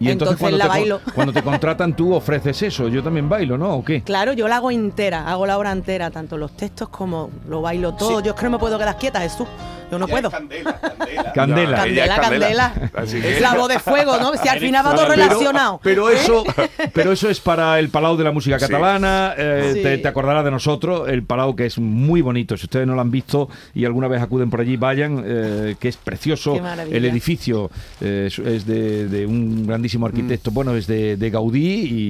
y 0.00 0.10
entonces, 0.10 0.36
cuando, 0.38 0.58
la 0.58 0.64
te, 0.64 0.68
bailo. 0.68 1.00
cuando 1.14 1.32
te 1.32 1.42
contratan 1.42 1.96
tú 1.96 2.14
ofreces 2.14 2.62
eso. 2.62 2.86
Yo 2.88 3.02
también 3.02 3.28
bailo, 3.28 3.58
¿no? 3.58 3.74
¿O 3.74 3.84
qué? 3.84 4.02
Claro, 4.02 4.32
yo 4.32 4.46
la 4.46 4.56
hago 4.56 4.70
entera, 4.70 5.26
hago 5.28 5.44
la 5.46 5.58
obra 5.58 5.72
entera, 5.72 6.10
tanto 6.10 6.36
los 6.36 6.52
textos 6.52 6.88
como 6.88 7.30
lo 7.48 7.62
bailo 7.62 7.94
todo. 7.94 8.20
Yo 8.20 8.30
es 8.32 8.36
que 8.36 8.44
no 8.44 8.50
me 8.50 8.58
puedo 8.58 8.78
quedar 8.78 8.96
quieta, 8.96 9.20
Jesús. 9.20 9.48
Yo 9.90 9.98
no 9.98 10.06
puedo. 10.06 10.30
Candela, 10.30 10.78
candela. 10.80 11.32
Candela. 11.32 11.86
ella 11.86 12.04
es 12.04 12.10
Candela, 12.20 12.72
candela. 12.74 12.90
Así 12.94 13.20
que- 13.20 13.36
Es 13.36 13.40
la 13.40 13.54
voz 13.54 13.68
de 13.68 13.78
fuego, 13.78 14.18
¿no? 14.18 14.32
Si 14.36 14.46
al 14.48 14.60
final 14.60 14.84
va 14.84 14.90
todo 14.94 15.08
Pero- 15.08 15.22
relacionado. 15.22 15.80
Pero 15.82 16.10
eso, 16.10 16.44
pero 16.92 17.12
eso 17.12 17.30
es 17.30 17.40
para 17.40 17.78
el 17.78 17.88
Palau 17.88 18.16
de 18.16 18.24
la 18.24 18.32
Música 18.32 18.58
Sí. 18.58 18.66
Catalana. 18.66 19.34
eh, 19.36 19.70
Sí. 19.74 19.82
te, 19.82 19.98
te 19.98 20.08
acordarás 20.08 20.44
de 20.44 20.50
nosotros, 20.50 21.08
el 21.08 21.22
Palau 21.22 21.56
que 21.56 21.66
es 21.66 21.78
muy 21.78 22.20
bonito. 22.20 22.56
Si 22.56 22.64
ustedes 22.66 22.86
no 22.86 22.94
lo 22.94 23.00
han 23.00 23.10
visto 23.10 23.48
y 23.74 23.84
alguna 23.84 24.08
vez 24.08 24.20
acuden 24.20 24.50
por 24.50 24.60
allí, 24.60 24.76
vayan, 24.76 25.22
eh, 25.26 25.76
que 25.80 25.88
es 25.88 25.96
precioso. 25.96 26.54
Qué 26.54 26.60
maravilla. 26.60 26.96
El 26.96 27.04
edificio 27.06 27.70
eh, 28.00 28.24
es, 28.26 28.38
es 28.38 28.66
de, 28.66 29.08
de 29.08 29.26
un 29.26 29.66
grandísimo 29.66 30.06
arquitecto. 30.06 30.50
Bueno, 30.50 30.74
es 30.76 30.86
de, 30.86 31.16
de 31.16 31.30
Gaudí 31.30 31.58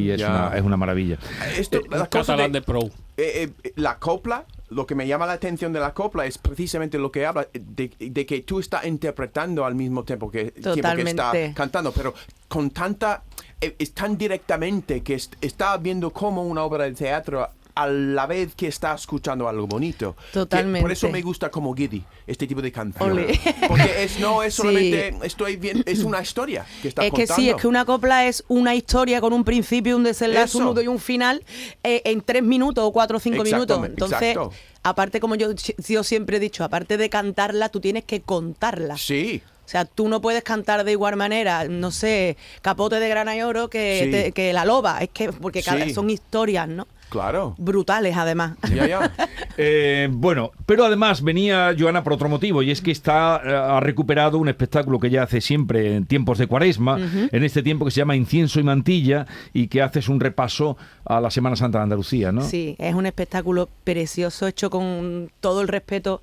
y 0.07 0.11
es, 0.11 0.21
una, 0.23 0.51
es 0.55 0.63
una 0.63 0.77
maravilla. 0.77 1.17
Esto, 1.57 1.81
Un 1.85 1.91
la 1.99 2.07
cosa 2.07 2.33
catalán 2.33 2.53
de- 2.53 2.61
de 2.61 2.67
pro. 2.67 2.81
eh, 3.17 3.51
eh, 3.63 3.73
la 3.77 3.97
copla, 3.99 4.45
lo 4.71 4.87
que 4.87 4.95
me 4.95 5.07
llama 5.07 5.27
la 5.27 5.33
atención 5.35 5.73
de 5.73 5.81
la 5.81 5.95
copla 5.95 6.27
es 6.27 6.39
precisamente 6.39 6.99
lo 6.99 7.11
que 7.11 7.25
habla 7.27 7.49
de, 7.53 7.91
de 7.99 8.27
que 8.27 8.41
tú 8.43 8.61
estás 8.61 8.85
interpretando 8.87 9.65
al 9.65 9.75
mismo 9.75 10.05
tiempo 10.05 10.31
que, 10.31 10.53
tiempo 10.75 10.89
que 10.97 11.05
está 11.11 11.33
cantando, 11.55 11.93
pero 11.93 12.15
con 12.49 12.71
tanta, 12.71 13.23
eh, 13.61 13.75
es 13.79 13.93
tan 13.93 14.17
directamente 14.19 15.03
que 15.03 15.15
est- 15.15 15.35
está 15.41 15.77
viendo 15.79 16.11
como 16.11 16.43
una 16.45 16.63
obra 16.65 16.85
de 16.85 16.93
teatro 16.93 17.49
a 17.81 17.87
la 17.87 18.27
vez 18.27 18.55
que 18.55 18.67
está 18.67 18.95
escuchando 18.95 19.49
algo 19.49 19.67
bonito. 19.67 20.15
Que 20.17 20.33
Totalmente. 20.33 20.81
por 20.83 20.91
eso 20.93 21.09
me 21.11 21.23
gusta 21.23 21.51
como 21.51 21.75
Giddy, 21.75 22.03
este 22.27 22.47
tipo 22.47 22.61
de 22.61 22.73
canción. 22.73 23.17
Porque 23.69 24.03
es, 24.05 24.19
no 24.19 24.43
es 24.43 24.55
Sí. 24.55 24.63
solamente, 24.63 25.15
estoy 25.23 25.57
bien, 25.57 25.83
es 25.87 26.01
una 26.01 26.21
historia 26.21 26.67
que 26.83 26.89
está 26.89 27.05
Es 27.05 27.13
que 27.13 27.27
sí, 27.27 27.49
es 27.51 27.57
que 27.57 27.69
una 27.69 27.85
copla 27.85 28.27
es 28.27 28.43
una 28.49 28.75
historia 28.75 29.21
con 29.21 29.33
un 29.33 29.45
principio, 29.45 29.97
un 29.97 30.03
desenlace, 30.05 30.59
un 30.59 30.65
nudo 30.65 30.83
y 30.83 30.89
un 30.89 30.99
final 30.99 31.45
eh, 31.85 32.03
en 32.05 32.21
tres 32.21 32.43
minutos 32.43 32.83
o 32.85 32.93
cuatro 32.93 33.19
o 33.19 33.21
cinco 33.21 33.45
minutos. 33.45 33.81
Entonces, 33.85 34.21
exacto. 34.23 34.53
aparte, 34.83 35.21
como 35.21 35.35
yo, 35.37 35.51
yo 35.87 36.03
siempre 36.03 36.39
he 36.39 36.41
dicho, 36.41 36.65
aparte 36.65 36.97
de 36.97 37.09
cantarla, 37.09 37.69
tú 37.69 37.81
tienes 37.81 38.05
que 38.05 38.21
contarla. 38.23 38.97
Sí. 38.99 39.41
O 39.65 39.69
sea, 39.71 39.85
tú 39.85 40.09
no 40.09 40.21
puedes 40.23 40.43
cantar 40.43 40.83
de 40.83 40.93
igual 40.93 41.17
manera, 41.17 41.69
no 41.69 41.91
sé, 41.91 42.37
Capote 42.63 42.99
de 43.01 43.09
Grana 43.09 43.37
y 43.37 43.43
Oro 43.43 43.69
que, 43.69 44.01
Sí. 44.05 44.11
te- 44.11 44.33
que 44.33 44.53
La 44.55 44.65
Loba. 44.65 44.99
Es 45.03 45.11
que, 45.11 45.31
porque 45.31 45.63
cada- 45.63 45.85
Sí. 45.85 45.93
son 45.93 46.09
historias, 46.11 46.67
¿no? 46.67 46.87
Claro. 47.09 47.55
Brutales, 47.59 48.17
además. 48.17 48.57
Ya, 48.75 48.87
ya. 48.87 49.13
Eh, 49.61 50.09
bueno, 50.13 50.53
pero 50.67 50.85
además 50.85 51.21
venía 51.21 51.75
Joana 51.77 52.05
por 52.05 52.13
otro 52.13 52.29
motivo 52.29 52.63
y 52.63 52.71
es 52.71 52.81
que 52.81 52.93
está 52.93 53.43
eh, 53.45 53.53
ha 53.53 53.81
recuperado 53.81 54.39
un 54.39 54.49
espectáculo 54.49 55.01
que 55.01 55.11
ya 55.11 55.25
hace 55.25 55.41
siempre 55.41 55.97
en 55.97 56.07
tiempos 56.07 56.39
de 56.39 56.47
Cuaresma, 56.47 56.97
en 57.33 57.43
este 57.43 57.65
tiempo 57.65 57.85
que 57.85 57.91
se 57.91 57.97
llama 57.99 58.15
Incienso 58.15 58.61
y 58.61 58.63
Mantilla 58.63 59.27
y 59.53 59.67
que 59.67 59.83
haces 59.83 60.09
un 60.09 60.21
repaso 60.21 60.77
a 61.05 61.21
la 61.21 61.33
Semana 61.33 61.57
Santa 61.57 61.79
de 61.79 61.83
Andalucía, 61.85 62.31
¿no? 62.31 62.43
Sí, 62.43 62.77
es 62.79 62.95
un 62.95 63.05
espectáculo 63.07 63.69
precioso, 63.83 64.47
hecho 64.47 64.71
con 64.71 65.29
todo 65.41 65.61
el 65.61 65.67
respeto 65.67 66.23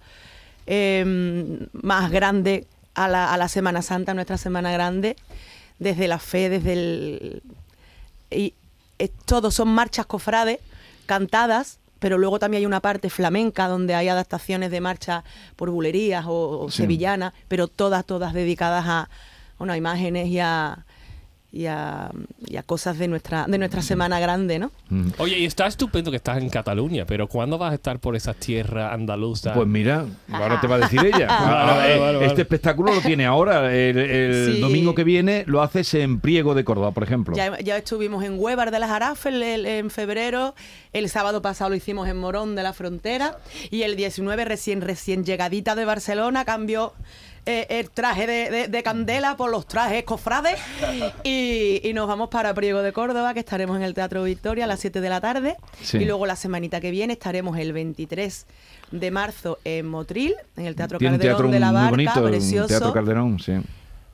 eh, 0.65 1.59
más 1.73 2.09
grande 2.11 2.67
a 2.93 3.09
la, 3.09 3.33
a 3.33 3.37
la 3.37 3.49
Semana 3.49 3.81
Santa, 3.81 4.13
nuestra 4.13 4.37
Semana 4.37 4.71
Grande, 4.71 5.17
desde 5.79 6.07
la 6.07 6.19
fe, 6.19 6.47
desde 6.47 6.71
el... 6.71 7.43
Y 8.31 8.53
es- 8.97 9.11
todos 9.25 9.53
son 9.55 9.67
marchas 9.67 10.05
cofrades, 10.05 10.59
cantadas, 11.05 11.79
pero 11.99 12.17
luego 12.17 12.39
también 12.39 12.61
hay 12.61 12.65
una 12.65 12.81
parte 12.81 13.09
flamenca 13.09 13.67
donde 13.67 13.95
hay 13.95 14.09
adaptaciones 14.09 14.69
de 14.71 14.81
marchas 14.81 15.23
por 15.55 15.69
bulerías 15.71 16.25
o, 16.27 16.59
o 16.65 16.71
Sí. 16.71 16.77
sevillanas, 16.83 17.33
pero 17.47 17.67
todas, 17.67 18.05
todas 18.05 18.33
dedicadas 18.33 18.85
a, 18.87 19.09
bueno, 19.57 19.73
a 19.73 19.77
imágenes 19.77 20.27
y 20.27 20.39
a, 20.39 20.85
y 21.55 21.67
a, 21.67 22.11
y 22.45 22.57
a 22.57 22.63
cosas 22.63 22.97
de 22.99 23.07
nuestra, 23.07 23.45
de 23.47 23.57
nuestra 23.57 23.81
Semana 23.81 24.19
Grande, 24.19 24.59
¿no? 24.59 24.71
Mm. 24.89 25.07
Oye, 25.19 25.39
y 25.39 25.45
está 25.45 25.65
estupendo 25.67 26.11
que 26.11 26.17
estás 26.17 26.37
en 26.39 26.49
Cataluña, 26.49 27.05
pero 27.05 27.27
¿cuándo 27.29 27.57
vas 27.57 27.71
a 27.71 27.75
estar 27.75 27.97
por 27.99 28.17
esas 28.17 28.35
tierras 28.35 28.91
andaluzas? 28.91 29.53
Pues 29.55 29.65
mira, 29.65 30.05
ahora 30.33 30.59
te 30.59 30.67
va 30.67 30.75
a 30.75 30.79
decir 30.79 30.99
ella. 31.05 31.27
Ah, 31.47 31.75
Vale, 31.77 31.95
eh, 31.95 31.99
vale, 31.99 32.13
vale. 32.17 32.25
Este 32.27 32.41
espectáculo 32.41 32.93
lo 32.93 33.01
tiene 33.01 33.25
ahora. 33.25 33.73
El, 33.73 33.97
el 33.97 34.53
Sí. 34.55 34.59
domingo 34.61 34.93
que 34.95 35.03
viene 35.05 35.43
lo 35.47 35.61
haces 35.61 35.93
en 35.93 36.19
Priego 36.19 36.53
de 36.55 36.63
Córdoba, 36.65 36.91
por 36.91 37.03
ejemplo. 37.03 37.35
Ya, 37.35 37.57
ya 37.59 37.77
estuvimos 37.77 38.23
en 38.25 38.37
Huevar 38.37 38.71
de 38.71 38.79
las 38.79 38.91
Arafes 38.91 39.33
en 39.33 39.89
febrero, 39.89 40.55
el 40.91 41.07
sábado 41.09 41.41
pasado 41.41 41.69
lo 41.69 41.75
hicimos 41.77 42.07
en 42.09 42.17
Morón 42.17 42.55
de 42.55 42.63
la 42.63 42.73
Frontera 42.73 43.37
y 43.71 43.83
el 43.83 43.95
19 43.95 44.43
recién 44.45 44.81
recién 44.81 45.23
llegadita 45.23 45.75
de 45.75 45.85
Barcelona 45.85 46.43
cambió 46.43 46.93
eh, 47.45 47.67
el 47.69 47.89
traje 47.91 48.25
de, 48.27 48.49
de- 48.49 48.67
de 48.67 48.83
candela 48.83 49.37
por 49.37 49.51
los 49.51 49.67
trajes 49.67 50.03
cofrades 50.03 50.59
y, 51.23 51.81
y 51.87 51.93
nos 51.93 52.07
vamos 52.07 52.29
para 52.29 52.53
Priego 52.53 52.81
de 52.81 52.91
Córdoba 52.93 53.33
que 53.33 53.39
estaremos 53.41 53.77
en 53.77 53.83
el 53.83 53.93
Teatro 53.93 54.23
Victoria 54.23 54.63
a 54.65 54.67
las 54.67 54.79
7 54.79 55.01
de 55.01 55.09
la 55.09 55.21
tarde 55.21 55.55
Sí. 55.81 55.97
y 55.97 56.05
luego 56.05 56.25
la 56.25 56.35
semanita 56.35 56.81
que 56.81 56.91
viene 56.91 57.13
estaremos 57.13 57.57
el 57.57 57.73
23 57.73 58.45
de 58.91 59.11
marzo 59.11 59.57
en 59.63 59.87
Motril, 59.87 60.35
en 60.57 60.65
el 60.65 60.75
Teatro 60.75 60.97
Tiene 60.99 61.17
Calderón 61.17 61.37
teatro 61.37 61.51
de 61.51 61.59
la 61.59 61.67
muy 61.71 61.75
Barca, 61.75 61.89
bonito, 61.91 62.19
un 62.23 62.29
precioso 62.29 62.67
Teatro 62.67 62.93
Calderón, 62.93 63.39
sí. 63.39 63.53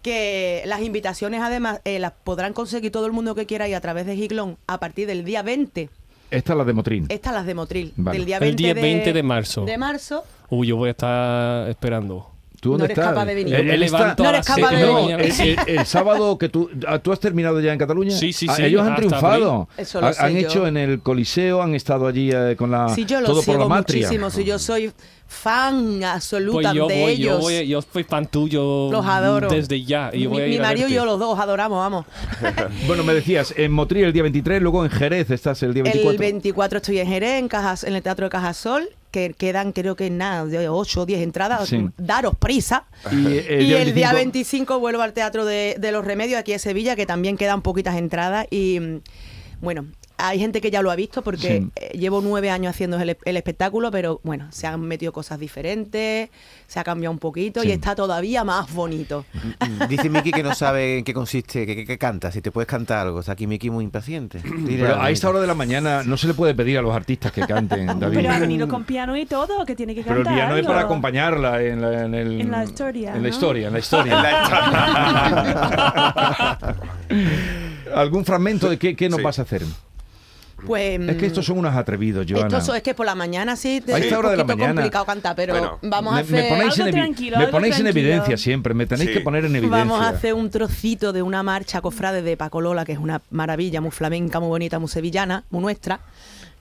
que 0.01 0.63
las 0.65 0.81
invitaciones 0.81 1.41
además 1.41 1.79
eh, 1.85 1.99
las 1.99 2.11
podrán 2.11 2.53
conseguir 2.53 2.91
todo 2.91 3.05
el 3.05 3.11
mundo 3.11 3.35
que 3.35 3.45
quiera 3.45 3.67
y 3.67 3.73
a 3.73 3.81
través 3.81 4.05
de 4.05 4.15
Giglón 4.15 4.57
a 4.67 4.79
partir 4.79 5.07
del 5.07 5.23
día 5.25 5.41
20. 5.43 5.89
Esta 6.31 6.53
es 6.53 6.57
la 6.57 6.63
de 6.63 6.73
Motrín. 6.73 7.05
Estas 7.09 7.33
las 7.33 7.45
de 7.45 7.53
Motril. 7.53 7.93
Vale. 7.97 8.17
Del 8.17 8.25
día 8.25 8.37
El 8.37 8.41
20, 8.43 8.63
día 8.63 8.73
de, 8.73 8.81
20 8.81 9.13
de 9.13 9.23
marzo. 9.23 9.65
De 9.65 9.77
marzo. 9.77 10.23
Uy, 10.49 10.67
yo 10.67 10.77
voy 10.77 10.87
a 10.87 10.91
estar 10.91 11.69
esperando. 11.69 12.30
¿Tú 12.61 12.69
dónde 12.69 12.83
No 12.83 12.85
eres 12.85 12.97
estás? 12.99 13.13
capaz 13.13 13.25
de 13.25 13.35
venir. 13.35 13.55
Él- 13.55 13.65
Me 13.65 13.73
él 13.73 13.83
está- 13.83 13.97
levanto 13.99 14.23
No 14.23 14.29
eres 14.29 14.45
capaz 14.45 14.69
de 14.69 14.75
venir. 14.77 14.93
mañana. 14.93 15.23
el, 15.23 15.41
el- 15.41 15.79
el 15.79 15.85
sábado 15.87 16.37
que 16.37 16.47
tú, 16.47 16.69
ah, 16.87 16.99
tú 16.99 17.11
has 17.11 17.19
terminado 17.19 17.59
ya 17.59 17.73
en 17.73 17.79
Cataluña. 17.79 18.11
Sí, 18.15 18.31
sí, 18.33 18.45
Ah, 18.49 18.55
sí, 18.55 18.63
Ellos 18.63 18.87
han 18.87 18.95
triunfado. 18.95 19.67
Eso 19.77 19.99
lo 19.99 20.07
Ha- 20.07 20.13
sé 20.13 20.21
han 20.21 20.33
yo. 20.33 20.39
hecho 20.47 20.67
en 20.67 20.77
el 20.77 21.01
Coliseo, 21.01 21.61
han 21.63 21.73
estado 21.75 22.05
allí 22.07 22.29
eh, 22.31 22.55
con 22.57 22.69
la 22.71 22.87
Si 22.89 23.03
yo 23.05 23.19
lo 23.19 23.25
todo 23.25 23.35
por 23.37 23.43
sigo 23.45 23.57
la 23.57 23.67
matria. 23.67 24.05
muchísimo, 24.05 24.29
si 24.29 24.43
yo 24.45 24.59
soy 24.59 24.91
fan 25.27 26.03
absoluta 26.03 26.69
Pues 26.69 26.73
yo 26.75 26.87
de 26.87 27.01
voy, 27.01 27.17
yo 27.17 27.29
ellos. 27.31 27.39
voy, 27.41 27.67
yo 27.67 27.81
soy 27.81 28.03
fan 28.03 28.27
tuyo 28.27 28.91
Los 28.91 29.05
adoro. 29.07 29.49
desde 29.49 29.83
ya. 29.83 30.11
Y 30.13 30.27
mi 30.27 30.39
mi 30.41 30.59
marido 30.59 30.87
y 30.87 30.93
yo 30.93 31.03
los 31.05 31.17
dos 31.19 31.39
adoramos, 31.39 31.77
vamos. 31.79 32.05
Bueno, 32.85 33.03
me 33.03 33.13
decías, 33.13 33.53
en 33.57 33.71
Motril 33.71 34.03
el 34.03 34.13
día 34.13 34.21
23, 34.23 34.61
luego 34.61 34.83
en 34.85 34.91
Jerez 34.91 35.31
estás 35.31 35.63
el 35.63 35.73
día 35.73 35.83
24. 35.83 36.11
El 36.11 36.17
24 36.19 36.77
estoy 36.77 36.99
en 36.99 37.07
Jerez, 37.07 37.39
en, 37.39 37.47
Cajas, 37.47 37.83
en 37.85 37.95
el 37.95 38.03
Teatro 38.03 38.25
de 38.25 38.29
Cajasol, 38.29 38.89
que 39.11 39.33
quedan 39.37 39.71
creo 39.73 39.95
que 39.95 40.09
nada, 40.09 40.45
de 40.45 40.69
8 40.69 41.01
o 41.01 41.05
10 41.05 41.21
entradas. 41.21 41.69
Sí. 41.69 41.89
Daros 41.97 42.35
prisa. 42.35 42.85
Y, 43.11 43.27
eh, 43.27 43.63
y 43.63 43.73
el 43.73 43.93
día 43.93 44.13
25 44.13 44.79
vuelvo 44.79 45.01
al 45.01 45.13
Teatro 45.13 45.45
de, 45.45 45.75
de 45.77 45.91
los 45.91 46.03
Remedios 46.03 46.39
aquí 46.39 46.53
en 46.53 46.59
Sevilla, 46.59 46.95
que 46.95 47.05
también 47.05 47.37
quedan 47.37 47.61
poquitas 47.61 47.97
entradas. 47.97 48.47
Y 48.49 48.79
mm, 48.79 49.01
bueno, 49.61 49.85
hay 50.21 50.39
gente 50.39 50.61
que 50.61 50.71
ya 50.71 50.81
lo 50.81 50.91
ha 50.91 50.95
visto 50.95 51.21
porque 51.23 51.59
Sí. 51.59 51.67
eh, 51.75 51.97
llevo 51.97 52.21
nueve 52.21 52.49
años 52.49 52.71
haciendo 52.71 52.99
el, 52.99 53.17
el 53.23 53.37
espectáculo, 53.37 53.91
pero 53.91 54.19
bueno, 54.23 54.47
se 54.51 54.67
han 54.67 54.81
metido 54.81 55.11
cosas 55.11 55.39
diferentes, 55.39 56.29
se 56.67 56.79
ha 56.79 56.83
cambiado 56.83 57.11
un 57.11 57.19
poquito 57.19 57.61
Sí. 57.61 57.69
y 57.69 57.71
está 57.71 57.95
todavía 57.95 58.43
más 58.43 58.71
bonito. 58.73 59.25
Dice 59.89 60.09
Miki 60.09 60.31
que 60.31 60.43
no 60.43 60.53
sabe 60.55 60.99
en 60.99 61.03
qué 61.03 61.13
consiste, 61.13 61.65
que, 61.65 61.75
que- 61.75 61.85
que 61.85 61.97
canta, 61.97 62.31
si 62.31 62.41
te 62.41 62.51
puedes 62.51 62.67
cantar 62.67 63.07
algo. 63.07 63.19
Está 63.21 63.33
aquí 63.33 63.47
Miki 63.47 63.69
muy 63.69 63.83
impaciente. 63.83 64.39
Dile 64.43 64.83
Pero 64.83 65.01
a 65.01 65.09
esta 65.09 65.29
hora 65.29 65.39
de 65.39 65.47
la 65.47 65.55
mañana 65.55 66.03
no 66.03 66.17
se 66.17 66.27
le 66.27 66.33
puede 66.33 66.53
pedir 66.55 66.77
a 66.77 66.81
los 66.81 66.95
artistas 66.95 67.31
que 67.31 67.41
canten, 67.45 67.87
David. 67.99 68.17
Pero 68.17 68.31
ha 68.31 68.39
venido 68.39 68.67
con 68.67 68.83
piano 68.83 69.15
y 69.17 69.25
todo, 69.25 69.65
que 69.65 69.75
tiene 69.75 69.95
que 69.95 70.03
Pero 70.03 70.15
cantar 70.17 70.33
el 70.33 70.39
piano 70.39 70.55
es 70.57 70.65
para 70.65 70.81
acompañarla 70.81 71.61
en 71.63 71.81
la, 71.81 72.05
en 72.05 72.15
el- 72.15 72.41
En 72.41 72.51
la 72.51 72.63
historia, 72.63 73.15
En 73.15 73.23
la 73.23 73.29
historia, 73.29 73.67
en 73.67 73.73
la 73.73 73.79
historia. 73.79 74.21
¿Algún 77.95 78.25
fragmento 78.25 78.69
de 78.69 78.77
qué, 78.77 78.95
qué 78.95 79.09
nos 79.09 79.17
Sí. 79.17 79.23
vas 79.23 79.39
a 79.39 79.41
hacer? 79.43 79.63
Pues 80.65 80.99
Es 80.99 81.15
que 81.17 81.25
estos 81.25 81.45
son 81.45 81.57
unos 81.59 81.75
atrevidos, 81.75 82.25
Joana. 82.29 82.57
Esto 82.57 82.73
es 82.75 82.83
que 82.83 82.93
por 82.93 83.05
la 83.05 83.15
mañana 83.15 83.55
sí, 83.55 83.83
A 83.91 83.97
esta 83.97 84.19
hora 84.19 84.29
de 84.31 84.37
la 84.37 84.43
un 84.43 84.47
poquito 84.47 84.57
mañana. 84.57 84.81
complicado 84.81 85.05
cantar, 85.05 85.35
pero 85.35 85.53
Bueno, 85.53 85.79
vamos 85.81 86.13
a 86.13 86.15
me, 86.17 86.21
hacer 86.21 86.43
me 86.43 86.49
ponéis, 86.49 86.75
en, 86.77 86.81
Algo 86.83 86.97
tranquilo, 86.97 87.37
me 87.37 87.43
algo 87.45 87.51
ponéis 87.57 87.79
en 87.79 87.87
evidencia 87.87 88.37
siempre, 88.37 88.73
me 88.73 88.85
tenéis 88.85 89.09
Sí. 89.09 89.13
que 89.17 89.21
poner 89.21 89.45
en 89.45 89.55
evidencia. 89.55 89.77
Vamos 89.85 90.01
a 90.01 90.09
hacer 90.09 90.33
un 90.33 90.49
trocito 90.49 91.13
de 91.13 91.21
una 91.21 91.43
marcha 91.43 91.81
cofrade 91.81 92.21
de 92.21 92.37
Paco 92.37 92.61
Lola, 92.61 92.85
que 92.85 92.91
es 92.93 92.99
una 92.99 93.21
maravilla, 93.31 93.81
muy 93.81 93.91
flamenca, 93.91 94.39
muy 94.39 94.49
bonita, 94.49 94.79
muy 94.79 94.89
sevillana, 94.89 95.43
muy 95.49 95.61
nuestra, 95.61 95.99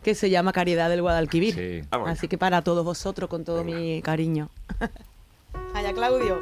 que 0.02 0.14
se 0.14 0.30
llama 0.30 0.52
Caridad 0.52 0.88
del 0.88 1.02
Guadalquivir. 1.02 1.54
Sí. 1.54 1.86
Ah, 1.90 1.98
bueno. 1.98 2.12
Así 2.12 2.26
que 2.28 2.38
para 2.38 2.62
todos 2.62 2.84
vosotros, 2.84 3.28
con 3.28 3.44
todo 3.44 3.64
mi 3.64 4.00
cariño. 4.02 4.48
Allá, 5.74 5.92
Claudio. 5.92 6.38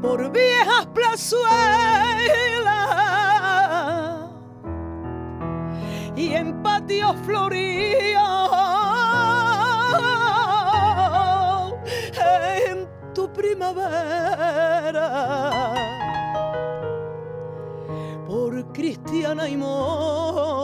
por 0.00 0.30
viejas 0.30 0.86
plazuelas 0.94 1.40
y 6.14 6.34
en 6.34 6.62
patios 6.62 7.16
floríos 7.26 8.22
en 12.70 12.88
tu 13.12 13.28
primavera. 13.32 13.90
Por 18.28 18.72
Cristiana 18.72 19.48
y 19.48 19.56
Mora 19.56 20.54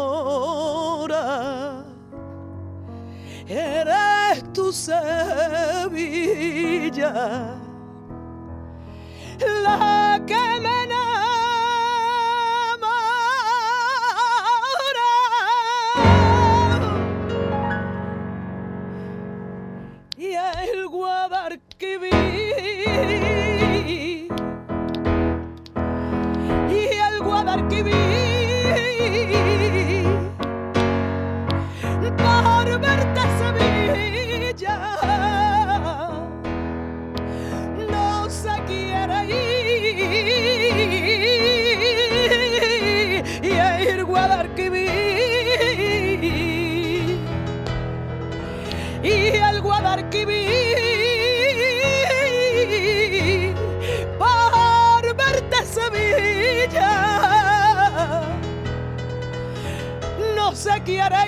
eres 3.50 4.44
tu 4.52 4.72
Sevilla 4.72 5.90
la 9.62 10.20
que 10.26 10.60
me 10.60 10.79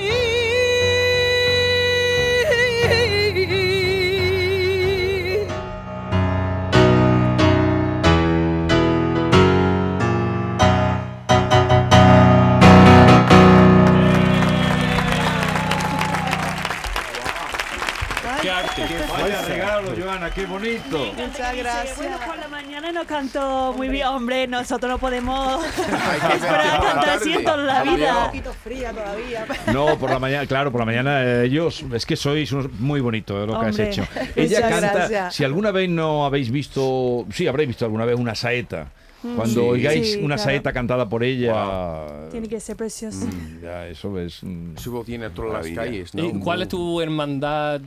ir. 0.01 0.43
Qué 18.43 18.51
arte. 18.51 18.83
Vaya 19.09 19.43
regalo, 19.43 19.95
Joana, 19.97 20.31
qué 20.31 20.47
bonito. 20.47 21.13
Muchas 21.17 21.57
gracias. 21.57 21.97
Bueno, 21.97 22.19
por 22.27 22.37
la 22.39 22.49
mañana 22.49 22.92
no 23.03 23.07
cantó 23.09 23.73
muy 23.77 23.89
bien. 23.89 24.07
Hombre, 24.07 24.47
nosotros 24.47 24.91
no 24.91 24.99
podemos 24.99 25.65
esperar 26.35 26.77
a 26.77 26.81
cantar 26.81 27.11
así 27.11 27.33
en 27.33 27.45
toda 27.45 27.57
la 27.57 27.83
vida. 27.83 28.19
Un 28.19 28.27
poquito 28.27 28.53
fría 28.53 28.93
todavía. 28.93 29.47
No, 29.73 29.99
por 29.99 30.11
la 30.11 30.19
mañana, 30.19 30.47
claro, 30.47 30.71
por 30.71 30.81
la 30.81 30.85
mañana 30.87 31.23
eh, 31.25 31.45
ellos, 31.47 31.85
es 31.93 32.07
que 32.07 32.17
sois 32.17 32.51
unos- 32.53 32.71
muy 32.79 33.01
bonito 33.01 33.45
lo 33.47 33.59
que 33.61 33.67
has 33.67 33.79
hecho. 33.79 34.03
Ella 34.37 34.59
Muchas 34.61 34.71
canta, 34.71 34.93
gracias. 34.95 35.35
si 35.35 35.45
alguna 35.45 35.71
vez 35.71 35.89
no 35.89 36.25
habéis 36.25 36.51
visto, 36.51 37.27
sí, 37.33 37.47
habréis 37.47 37.69
visto 37.69 37.85
alguna 37.85 38.05
vez 38.05 38.17
una 38.19 38.35
saeta. 38.35 38.93
Cuando 39.23 39.47
Sí. 39.63 39.69
oigáis 39.69 40.13
Sí, 40.15 40.19
una 40.19 40.35
claro. 40.35 40.51
saeta 40.51 40.73
cantada 40.73 41.09
por 41.09 41.23
ella, 41.23 42.07
Tiene 42.33 42.49
que 42.49 42.59
ser 42.59 42.77
precioso. 42.77 43.25
ya, 43.63 43.87
eso 43.87 44.19
es... 44.19 44.43
mm, 44.43 44.77
Su 44.77 44.91
voz 44.91 45.07
tiene 45.07 45.31
todas 45.31 45.65
las 45.65 45.77
calles, 45.77 46.13
¿no? 46.15 46.25
¿Y 46.25 46.33
cuál 46.41 46.63
es 46.63 46.69
tu 46.69 47.01
hermandad 47.01 47.81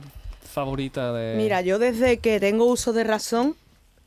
favorita 0.50 1.12
de...? 1.12 1.36
Mira, 1.36 1.60
yo 1.60 1.78
desde 1.78 2.18
que 2.20 2.40
tengo 2.40 2.64
uso 2.64 2.94
de 2.94 3.04
razón, 3.04 3.54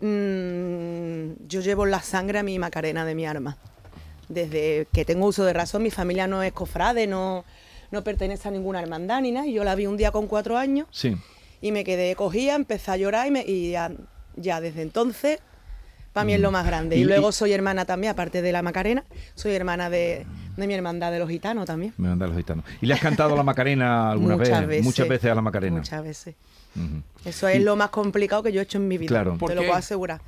mm, 0.01 1.48
yo 1.48 1.62
llevo 1.62 1.86
la 1.86 2.01
sangre 2.01 2.39
a 2.39 2.44
mi 2.44 2.58
Macarena 2.60 3.06
de 3.06 3.15
mi 3.15 3.25
arma. 3.25 3.58
Desde 4.27 4.88
que 4.94 5.06
tengo 5.06 5.25
uso 5.27 5.44
de 5.46 5.53
razón, 5.53 5.82
mi 5.84 5.91
familia 5.91 6.27
no 6.27 6.44
es 6.44 6.51
cofrade, 6.53 7.08
no, 7.08 7.46
no 7.91 8.03
pertenece 8.03 8.48
a 8.48 8.51
ninguna 8.51 8.79
hermandad 8.82 9.22
ni 9.22 9.32
nada. 9.32 9.48
Y 9.48 9.53
yo 9.53 9.63
la 9.63 9.75
vi 9.75 9.88
un 9.88 9.98
día 9.98 10.12
con 10.12 10.27
cuatro 10.27 10.58
años 10.58 10.88
Sí. 10.91 11.15
y 11.62 11.72
me 11.72 11.84
quedé 11.84 12.15
cogida, 12.15 12.56
empecé 12.56 12.91
a 12.91 12.98
llorar 12.98 13.27
y, 13.27 13.32
me- 13.32 13.46
y 13.46 13.72
ya, 13.72 13.91
ya 14.36 14.62
desde 14.62 14.82
entonces, 14.84 15.39
para 16.13 16.25
mí 16.25 16.34
es 16.34 16.39
lo 16.39 16.51
más 16.51 16.66
grande. 16.66 16.96
Y- 16.98 17.01
Y, 17.01 17.04
luego 17.04 17.30
y- 17.30 17.34
soy 17.34 17.54
hermana 17.54 17.86
también, 17.86 18.12
aparte 18.12 18.42
de 18.42 18.51
la 18.51 18.62
Macarena, 18.62 19.04
soy 19.36 19.54
hermana 19.54 19.89
de, 19.89 20.25
de 20.58 20.68
mi 20.68 20.74
hermandad 20.74 21.12
de 21.12 21.20
los 21.20 21.30
gitanos 21.30 21.66
también. 21.66 21.94
Me 21.98 22.10
mandan 22.10 22.30
los 22.30 22.38
gitanos. 22.38 22.66
¿Y 22.82 22.86
le 22.88 22.94
has 22.94 23.00
cantado 23.00 23.34
a 23.34 23.38
la 23.38 23.44
Macarena 23.44 24.12
alguna 24.12 24.38
Muchas 24.38 24.60
vez? 24.62 24.68
veces. 24.68 24.86
Muchas 24.86 25.08
veces 25.08 25.32
a 25.32 25.36
la 25.36 25.42
Macarena. 25.42 25.78
Muchas 25.78 26.04
veces. 26.04 26.36
Eso 27.25 27.48
es 27.48 27.62
lo 27.62 27.75
más 27.75 27.89
complicado 27.89 28.44
que 28.44 28.51
yo 28.51 28.60
he 28.62 28.63
hecho 28.63 28.78
en 28.78 28.88
mi 28.88 28.98
vida. 28.98 29.10
Claro. 29.10 29.34
Te 29.34 29.38
¿Por 29.39 29.54
lo 29.56 29.62
puedo 29.62 29.74
asegurar. 29.74 30.22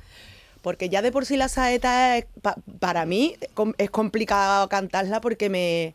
Porque 0.60 0.88
ya 0.88 1.02
de 1.02 1.10
por 1.10 1.26
sí 1.26 1.36
la 1.36 1.48
saeta 1.48 2.16
es, 2.18 2.26
pa- 2.40 2.56
para 2.78 3.04
mí 3.06 3.34
es 3.78 3.90
complicado 3.90 4.68
cantarla 4.68 5.20
porque 5.20 5.48
me 5.48 5.94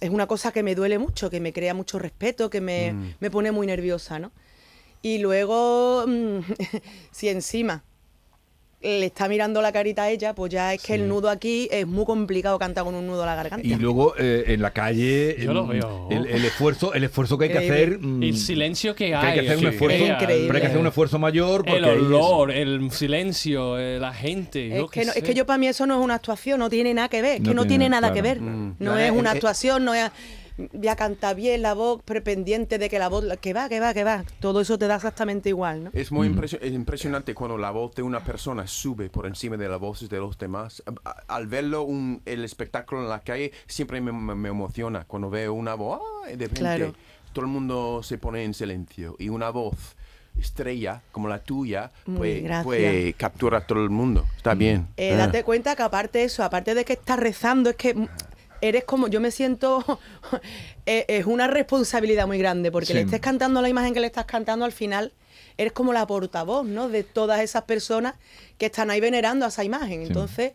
es 0.00 0.08
una 0.10 0.26
cosa 0.26 0.52
que 0.52 0.62
me 0.62 0.74
duele 0.74 0.98
mucho, 0.98 1.28
que 1.30 1.38
me 1.38 1.52
crea 1.52 1.74
mucho 1.74 1.98
respeto, 1.98 2.48
que 2.48 2.60
me, 2.62 2.94
me 3.20 3.30
pone 3.30 3.52
muy 3.52 3.66
nerviosa, 3.66 4.18
¿no? 4.18 4.32
Y 5.02 5.18
luego, 5.18 6.04
mm, 6.08 6.38
si 7.12 7.28
encima 7.28 7.84
le 8.86 9.06
está 9.06 9.28
mirando 9.28 9.60
la 9.60 9.72
carita 9.72 10.04
a 10.04 10.10
ella, 10.10 10.34
pues 10.34 10.52
ya 10.52 10.72
es 10.72 10.82
que 10.82 10.94
el 10.94 11.08
nudo 11.08 11.28
aquí 11.28 11.68
es 11.72 11.86
muy 11.86 12.04
complicado 12.04 12.58
cantar 12.58 12.84
con 12.84 12.94
un 12.94 13.06
nudo 13.06 13.22
a 13.24 13.26
la 13.26 13.34
garganta. 13.34 13.66
Y 13.66 13.74
luego 13.74 14.14
eh, 14.18 14.44
en 14.48 14.62
la 14.62 14.70
calle 14.72 15.36
Yo 15.38 15.52
lo 15.52 15.64
mm, 15.64 15.68
veo. 15.68 16.08
El, 16.10 16.26
el 16.26 16.44
esfuerzo, 16.44 16.94
el 16.94 17.04
esfuerzo 17.04 17.36
que 17.38 17.46
hay 17.46 17.50
que 17.52 17.58
hacer. 17.58 17.98
mm, 17.98 18.22
El 18.22 18.36
silencio 18.36 18.94
que 18.94 19.06
que 19.06 19.14
hay. 19.14 19.26
hay 19.38 19.40
que 19.40 19.46
hacer 19.52 19.58
un 19.66 19.72
esfuerzo. 19.72 20.04
Increíble. 20.06 20.44
Pero 20.46 20.54
hay 20.54 20.60
que 20.60 20.66
hacer 20.68 20.78
un 20.80 20.86
esfuerzo 20.86 21.18
mayor 21.18 21.64
porque 21.64 21.78
El 21.78 21.84
es- 21.84 21.90
olor, 22.02 22.50
el 22.50 22.90
silencio, 22.92 23.78
eh, 23.78 23.98
la 23.98 24.12
gente. 24.14 24.68
Es 24.72 24.78
yo 24.78 24.88
que, 24.88 25.04
no- 25.04 25.12
es 25.12 25.22
que 25.22 25.34
yo 25.34 25.46
para 25.46 25.58
mí 25.58 25.66
eso 25.68 25.86
no 25.86 25.98
es 25.98 26.04
una 26.04 26.14
actuación, 26.14 26.58
no 26.60 26.70
tiene 26.70 26.94
nada 26.94 27.08
que 27.08 27.22
ver, 27.22 27.34
es 27.36 27.40
No 27.40 27.48
que 27.50 27.54
no 27.54 27.62
tiene, 27.62 27.84
tiene 27.84 27.88
nada 27.90 28.12
claro. 28.12 28.14
que 28.14 28.22
ver. 28.22 28.40
Mm. 28.40 28.76
No 28.78 28.92
No, 28.92 28.98
es 28.98 29.08
eh, 29.08 29.10
una 29.10 29.30
actuación, 29.32 29.84
no 29.84 29.94
es 29.94 30.10
voy 30.72 30.88
a 30.88 30.96
cantar 30.96 31.36
bien 31.36 31.62
la 31.62 31.74
voz, 31.74 32.02
pre- 32.02 32.20
pendiente 32.22 32.78
de 32.78 32.88
que 32.88 32.98
la 32.98 33.08
voz, 33.08 33.24
que 33.40 33.52
va, 33.52 33.68
que 33.68 33.78
va, 33.80 33.92
que 33.94 34.04
va. 34.04 34.24
Todo 34.40 34.60
eso 34.60 34.78
te 34.78 34.86
da 34.86 34.96
exactamente 34.96 35.48
igual, 35.50 35.84
¿no? 35.84 35.90
Es 35.92 36.10
muy 36.10 36.26
impresio- 36.28 36.58
es 36.62 36.72
impresionante 36.72 37.34
cuando 37.34 37.58
la 37.58 37.70
voz 37.70 37.94
de 37.94 38.02
una 38.02 38.20
persona 38.24 38.66
sube 38.66 39.10
por 39.10 39.26
encima 39.26 39.56
de 39.56 39.68
las 39.68 39.78
voces 39.80 40.08
de 40.08 40.18
los 40.18 40.38
demás. 40.38 40.82
Al 41.28 41.46
verlo 41.46 41.82
un- 41.82 42.22
el 42.24 42.44
espectáculo 42.44 43.02
en 43.02 43.08
la 43.08 43.20
calle 43.20 43.52
siempre 43.66 44.00
me, 44.00 44.12
me- 44.12 44.34
me 44.34 44.48
emociona 44.48 45.04
cuando 45.04 45.28
veo 45.30 45.52
una 45.52 45.74
voz 45.74 46.00
¡ah! 46.24 46.26
de 46.28 46.32
repente 46.36 46.60
Claro. 46.60 46.94
todo 47.32 47.44
el 47.44 47.50
mundo 47.50 48.00
se 48.02 48.16
pone 48.18 48.42
en 48.44 48.54
silencio 48.54 49.16
y 49.18 49.28
una 49.28 49.50
voz 49.50 49.94
estrella 50.38 51.02
como 51.12 51.28
la 51.28 51.38
tuya 51.42 51.90
pues, 52.04 52.42
pues 52.62 53.14
captura 53.16 53.58
a 53.58 53.60
todo 53.66 53.82
el 53.82 53.90
mundo. 53.90 54.26
Está 54.36 54.54
bien. 54.54 54.86
Eh, 54.96 55.12
Ah. 55.14 55.26
Date 55.26 55.44
cuenta 55.44 55.74
que 55.76 55.82
aparte 55.82 56.18
de 56.18 56.24
eso, 56.24 56.42
aparte 56.44 56.74
de 56.74 56.84
que 56.84 56.92
estás 56.94 57.18
rezando, 57.18 57.70
es 57.70 57.76
que 57.76 57.94
mm, 57.94 58.08
eres 58.60 58.84
como, 58.84 59.08
yo 59.08 59.20
me 59.20 59.30
siento, 59.30 59.84
eh, 60.86 61.04
es 61.08 61.26
una 61.26 61.46
responsabilidad 61.46 62.26
muy 62.26 62.38
grande, 62.38 62.70
porque 62.70 62.88
Sí. 62.88 62.94
le 62.94 63.00
estés 63.00 63.20
cantando 63.20 63.60
la 63.62 63.68
imagen 63.68 63.94
que 63.94 64.00
le 64.00 64.06
estás 64.06 64.24
cantando, 64.26 64.64
al 64.64 64.72
final 64.72 65.12
eres 65.58 65.72
como 65.72 65.92
la 65.92 66.06
portavoz, 66.06 66.66
¿no? 66.66 66.88
De 66.88 67.02
todas 67.02 67.40
esas 67.40 67.62
personas 67.62 68.14
que 68.58 68.66
están 68.66 68.90
ahí 68.90 69.00
venerando 69.00 69.44
a 69.44 69.48
esa 69.48 69.64
imagen. 69.64 70.02
Entonces, 70.02 70.52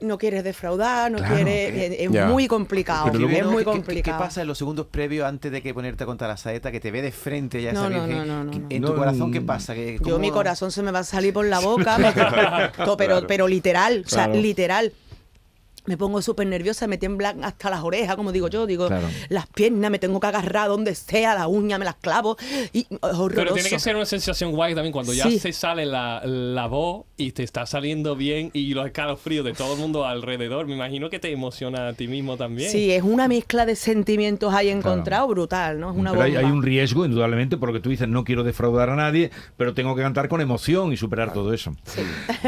no 0.00 0.16
quieres 0.16 0.44
defraudar, 0.44 1.10
no 1.10 1.18
Claro. 1.18 1.34
quieres, 1.34 1.74
es, 1.92 2.00
es 2.00 2.26
muy 2.28 2.46
complicado, 2.46 3.10
Pero 3.10 3.28
es 3.28 3.44
muy 3.44 3.52
¿Qué- 3.52 3.58
qué- 3.58 3.64
complicado. 3.64 4.18
¿Qué 4.18 4.24
pasa 4.24 4.40
en 4.42 4.46
los 4.46 4.56
segundos 4.56 4.86
previos 4.86 5.26
antes 5.26 5.50
de 5.50 5.60
que 5.60 5.74
ponerte 5.74 6.04
a 6.04 6.06
contar 6.06 6.28
la 6.28 6.36
saeta, 6.36 6.70
que 6.70 6.78
te 6.80 6.90
ve 6.92 7.02
de 7.02 7.10
frente 7.10 7.60
ya 7.60 7.72
No, 7.72 7.80
esa 7.86 7.90
no, 7.90 8.04
virgen? 8.06 8.18
no, 8.18 8.24
no, 8.24 8.44
no, 8.44 8.50
¿Qué- 8.52 8.58
no. 8.60 8.66
¿En 8.70 8.82
No, 8.82 8.88
tu 8.92 8.94
corazón 8.96 9.32
qué 9.32 9.40
pasa? 9.40 9.74
¿Qué- 9.74 9.98
Yo 10.04 10.18
mi 10.20 10.30
corazón 10.30 10.70
se 10.70 10.82
me 10.82 10.92
va 10.92 11.00
a 11.00 11.04
salir 11.04 11.34
por 11.34 11.44
la 11.46 11.58
boca, 11.60 11.98
me- 11.98 12.12
pero, 12.96 12.96
Claro. 12.96 13.26
pero 13.26 13.48
literal, 13.48 14.04
o 14.06 14.08
sea, 14.08 14.28
literal. 14.28 14.92
Me 15.88 15.96
pongo 15.96 16.20
súper 16.22 16.46
nerviosa, 16.46 16.86
me 16.86 16.98
tiemblan 16.98 17.42
hasta 17.44 17.70
las 17.70 17.82
orejas, 17.82 18.14
como 18.14 18.30
digo 18.30 18.48
yo, 18.48 18.66
digo, 18.66 18.88
Claro. 18.88 19.08
las 19.30 19.46
piernas 19.46 19.90
me 19.90 19.98
tengo 19.98 20.20
que 20.20 20.26
agarrar 20.26 20.68
donde 20.68 20.94
sea, 20.94 21.34
la 21.34 21.48
uña 21.48 21.78
me 21.78 21.84
las 21.86 21.94
clavo 21.96 22.36
y 22.72 22.80
es 22.80 22.86
horroroso. 23.00 23.34
Pero 23.34 23.54
tiene 23.54 23.70
que 23.70 23.78
ser 23.78 23.96
una 23.96 24.04
sensación 24.04 24.52
guay 24.52 24.74
también 24.74 24.92
cuando 24.92 25.12
ya 25.14 25.24
Sí. 25.24 25.38
se 25.38 25.52
sale 25.52 25.86
la, 25.86 26.20
la 26.24 26.66
voz 26.66 27.06
y 27.16 27.32
te 27.32 27.42
está 27.42 27.64
saliendo 27.66 28.14
bien 28.16 28.50
y 28.52 28.74
los 28.74 28.86
escalofríos 28.86 29.44
de 29.44 29.52
todo 29.54 29.74
el 29.74 29.80
mundo 29.80 30.04
alrededor. 30.04 30.66
Me 30.66 30.74
imagino 30.74 31.08
que 31.10 31.18
te 31.18 31.32
emociona 31.32 31.88
a 31.88 31.92
ti 31.94 32.06
mismo 32.06 32.36
también. 32.36 32.70
Sí, 32.70 32.92
es 32.92 33.02
una 33.02 33.26
mezcla 33.26 33.64
de 33.66 33.74
sentimientos 33.74 34.52
ahí 34.52 34.68
encontrado 34.68 35.26
brutal, 35.28 35.80
¿no? 35.80 35.90
Es 35.90 35.96
una 35.96 36.10
Pero 36.10 36.22
hay, 36.22 36.36
hay 36.36 36.44
un 36.44 36.62
riesgo, 36.62 37.06
indudablemente, 37.06 37.56
porque 37.56 37.80
tú 37.80 37.88
dices 37.90 38.08
no 38.08 38.24
quiero 38.24 38.44
defraudar 38.44 38.90
a 38.90 38.96
nadie, 38.96 39.30
pero 39.56 39.72
tengo 39.74 39.96
que 39.96 40.02
cantar 40.02 40.28
con 40.28 40.40
emoción 40.40 40.92
y 40.92 40.96
superar 40.96 41.32
todo 41.32 41.52
eso. 41.54 41.74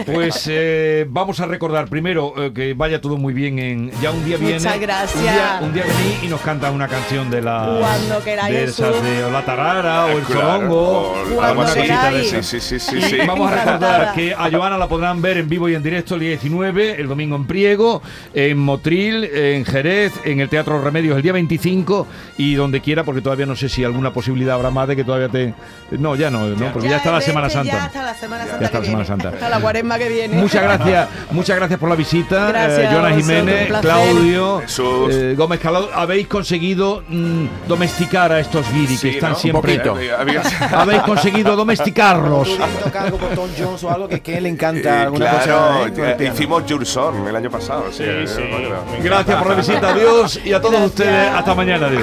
Pues 0.06 0.46
eh, 0.50 1.06
vamos 1.08 1.40
a 1.40 1.46
recordar 1.46 1.88
primero 1.88 2.34
eh, 2.36 2.52
que 2.52 2.74
vaya 2.74 3.00
todo 3.00 3.16
muy 3.16 3.29
bien 3.32 3.58
en 3.58 3.90
ya 4.00 4.10
un 4.10 4.24
día 4.24 4.36
viene. 4.36 4.54
Muchas 4.54 4.80
gracias. 4.80 5.14
Un 5.16 5.22
día, 5.22 5.58
un 5.62 5.72
día 5.72 5.84
venís 5.84 6.22
y 6.24 6.28
nos 6.28 6.40
canta 6.40 6.70
una 6.70 6.88
canción 6.88 7.30
de 7.30 7.42
la 7.42 7.76
Cuando 7.80 8.22
queráis, 8.24 8.54
de 8.54 8.64
esas 8.64 9.02
de 9.02 9.24
o 9.24 9.30
la 9.30 9.44
tarara 9.44 10.06
o 10.06 10.10
el 10.18 10.24
Claro, 10.24 10.40
sorongo, 10.40 11.00
o 11.12 11.12
Cuando 11.34 11.42
alguna 11.42 11.66
cosita 11.66 11.82
de 11.82 11.86
queráis. 12.10 12.32
esas. 12.32 12.46
Sí, 12.46 12.60
sí, 12.60 12.78
sí, 12.80 12.90
sí, 12.90 12.98
Y 13.16 13.20
sí. 13.20 13.26
vamos 13.26 13.50
a 13.50 13.54
recordar 13.64 14.12
que 14.14 14.34
a 14.34 14.50
Joana 14.50 14.76
la 14.78 14.88
podrán 14.88 15.20
ver 15.22 15.38
en 15.38 15.48
vivo 15.48 15.68
y 15.68 15.74
en 15.74 15.82
directo 15.82 16.14
el 16.14 16.20
día 16.20 16.30
19, 16.30 17.00
el 17.00 17.08
domingo 17.08 17.36
en 17.36 17.46
Priego, 17.46 18.02
en 18.34 18.58
Motril, 18.58 19.24
en 19.24 19.64
Jerez, 19.64 20.12
en 20.24 20.40
el 20.40 20.48
Teatro 20.48 20.80
Remedios 20.82 21.16
el 21.16 21.22
día 21.22 21.32
25 21.32 22.06
y 22.38 22.54
donde 22.54 22.80
quiera, 22.80 23.04
porque 23.04 23.20
todavía 23.20 23.46
no 23.46 23.56
sé 23.56 23.68
si 23.68 23.84
alguna 23.84 24.12
posibilidad 24.12 24.54
habrá 24.54 24.70
más 24.70 24.88
de 24.88 24.96
que 24.96 25.04
todavía 25.04 25.28
te... 25.28 25.54
No, 25.92 26.14
ya 26.14 26.30
no, 26.30 26.46
¿no? 26.46 26.72
porque 26.72 26.88
ya, 26.88 26.98
está 26.98 27.10
la 27.12 27.20
Semana 27.20 27.48
Ya 27.48 27.54
Santa. 27.54 27.84
hasta 27.84 28.02
la 28.02 28.14
Semana 28.14 28.44
Santa. 28.46 28.60
Ya 28.60 28.66
está 28.66 28.78
la 28.78 28.84
Semana. 28.84 29.04
Santa. 29.04 29.28
Hasta 29.30 29.48
la 29.48 29.60
cuaresma 29.60 29.98
que 29.98 30.08
viene. 30.08 30.36
Muchas 30.36 30.62
gracias, 30.62 31.08
muchas 31.30 31.56
gracias 31.56 31.78
por 31.80 31.88
la 31.88 31.94
visita, 31.96 32.48
Gracias 32.48 32.78
eh, 32.92 32.96
Jiménez, 33.16 33.70
un. 33.70 33.80
Claudio, 33.80 34.60
Jesús. 34.60 35.14
eh, 35.14 35.34
Gómez 35.36 35.60
Calado. 35.60 35.90
Habéis 35.94 36.26
conseguido 36.28 37.02
mm, 37.08 37.44
domesticar 37.68 38.32
a 38.32 38.40
estos 38.40 38.70
guiri 38.72 38.96
Sí, 38.96 39.10
que 39.10 39.14
están 39.16 39.30
¿no? 39.32 39.36
siempre. 39.38 39.78
poquito. 39.78 39.96
Había- 40.18 40.42
Habéis 40.80 41.02
conseguido 41.02 41.56
domesticarlos. 41.56 42.48
Tú 42.48 42.56
vienes 42.56 42.76
a 42.76 42.84
tocar 42.84 43.06
algo 43.06 43.18
por 43.18 43.28
Tom 43.30 43.48
Jones 43.58 43.84
o 43.84 43.90
algo 43.90 44.08
que, 44.08 44.20
que 44.20 44.40
le 44.40 44.48
encanta 44.48 44.88
Eh, 44.88 45.02
alguna 45.02 45.30
claro, 45.30 45.38
cosa. 45.38 45.86
¿eh? 45.88 45.92
Con 45.92 46.04
el 46.04 46.10
eh, 46.10 46.14
piano. 46.14 46.34
hicimos 46.34 46.62
Jurson 46.68 47.28
el 47.28 47.36
año 47.36 47.50
pasado. 47.50 47.84
Sí, 47.90 48.04
sí. 48.26 48.40
bueno, 48.50 48.68
Gracias 49.02 49.36
por 49.38 49.48
la 49.50 49.54
visita, 49.56 49.90
adiós 49.90 50.40
y 50.44 50.52
a 50.52 50.60
todos 50.60 50.72
Gracias. 50.72 50.90
ustedes 50.90 51.30
hasta 51.32 51.54
mañana, 51.54 51.86
adiós. 51.86 52.02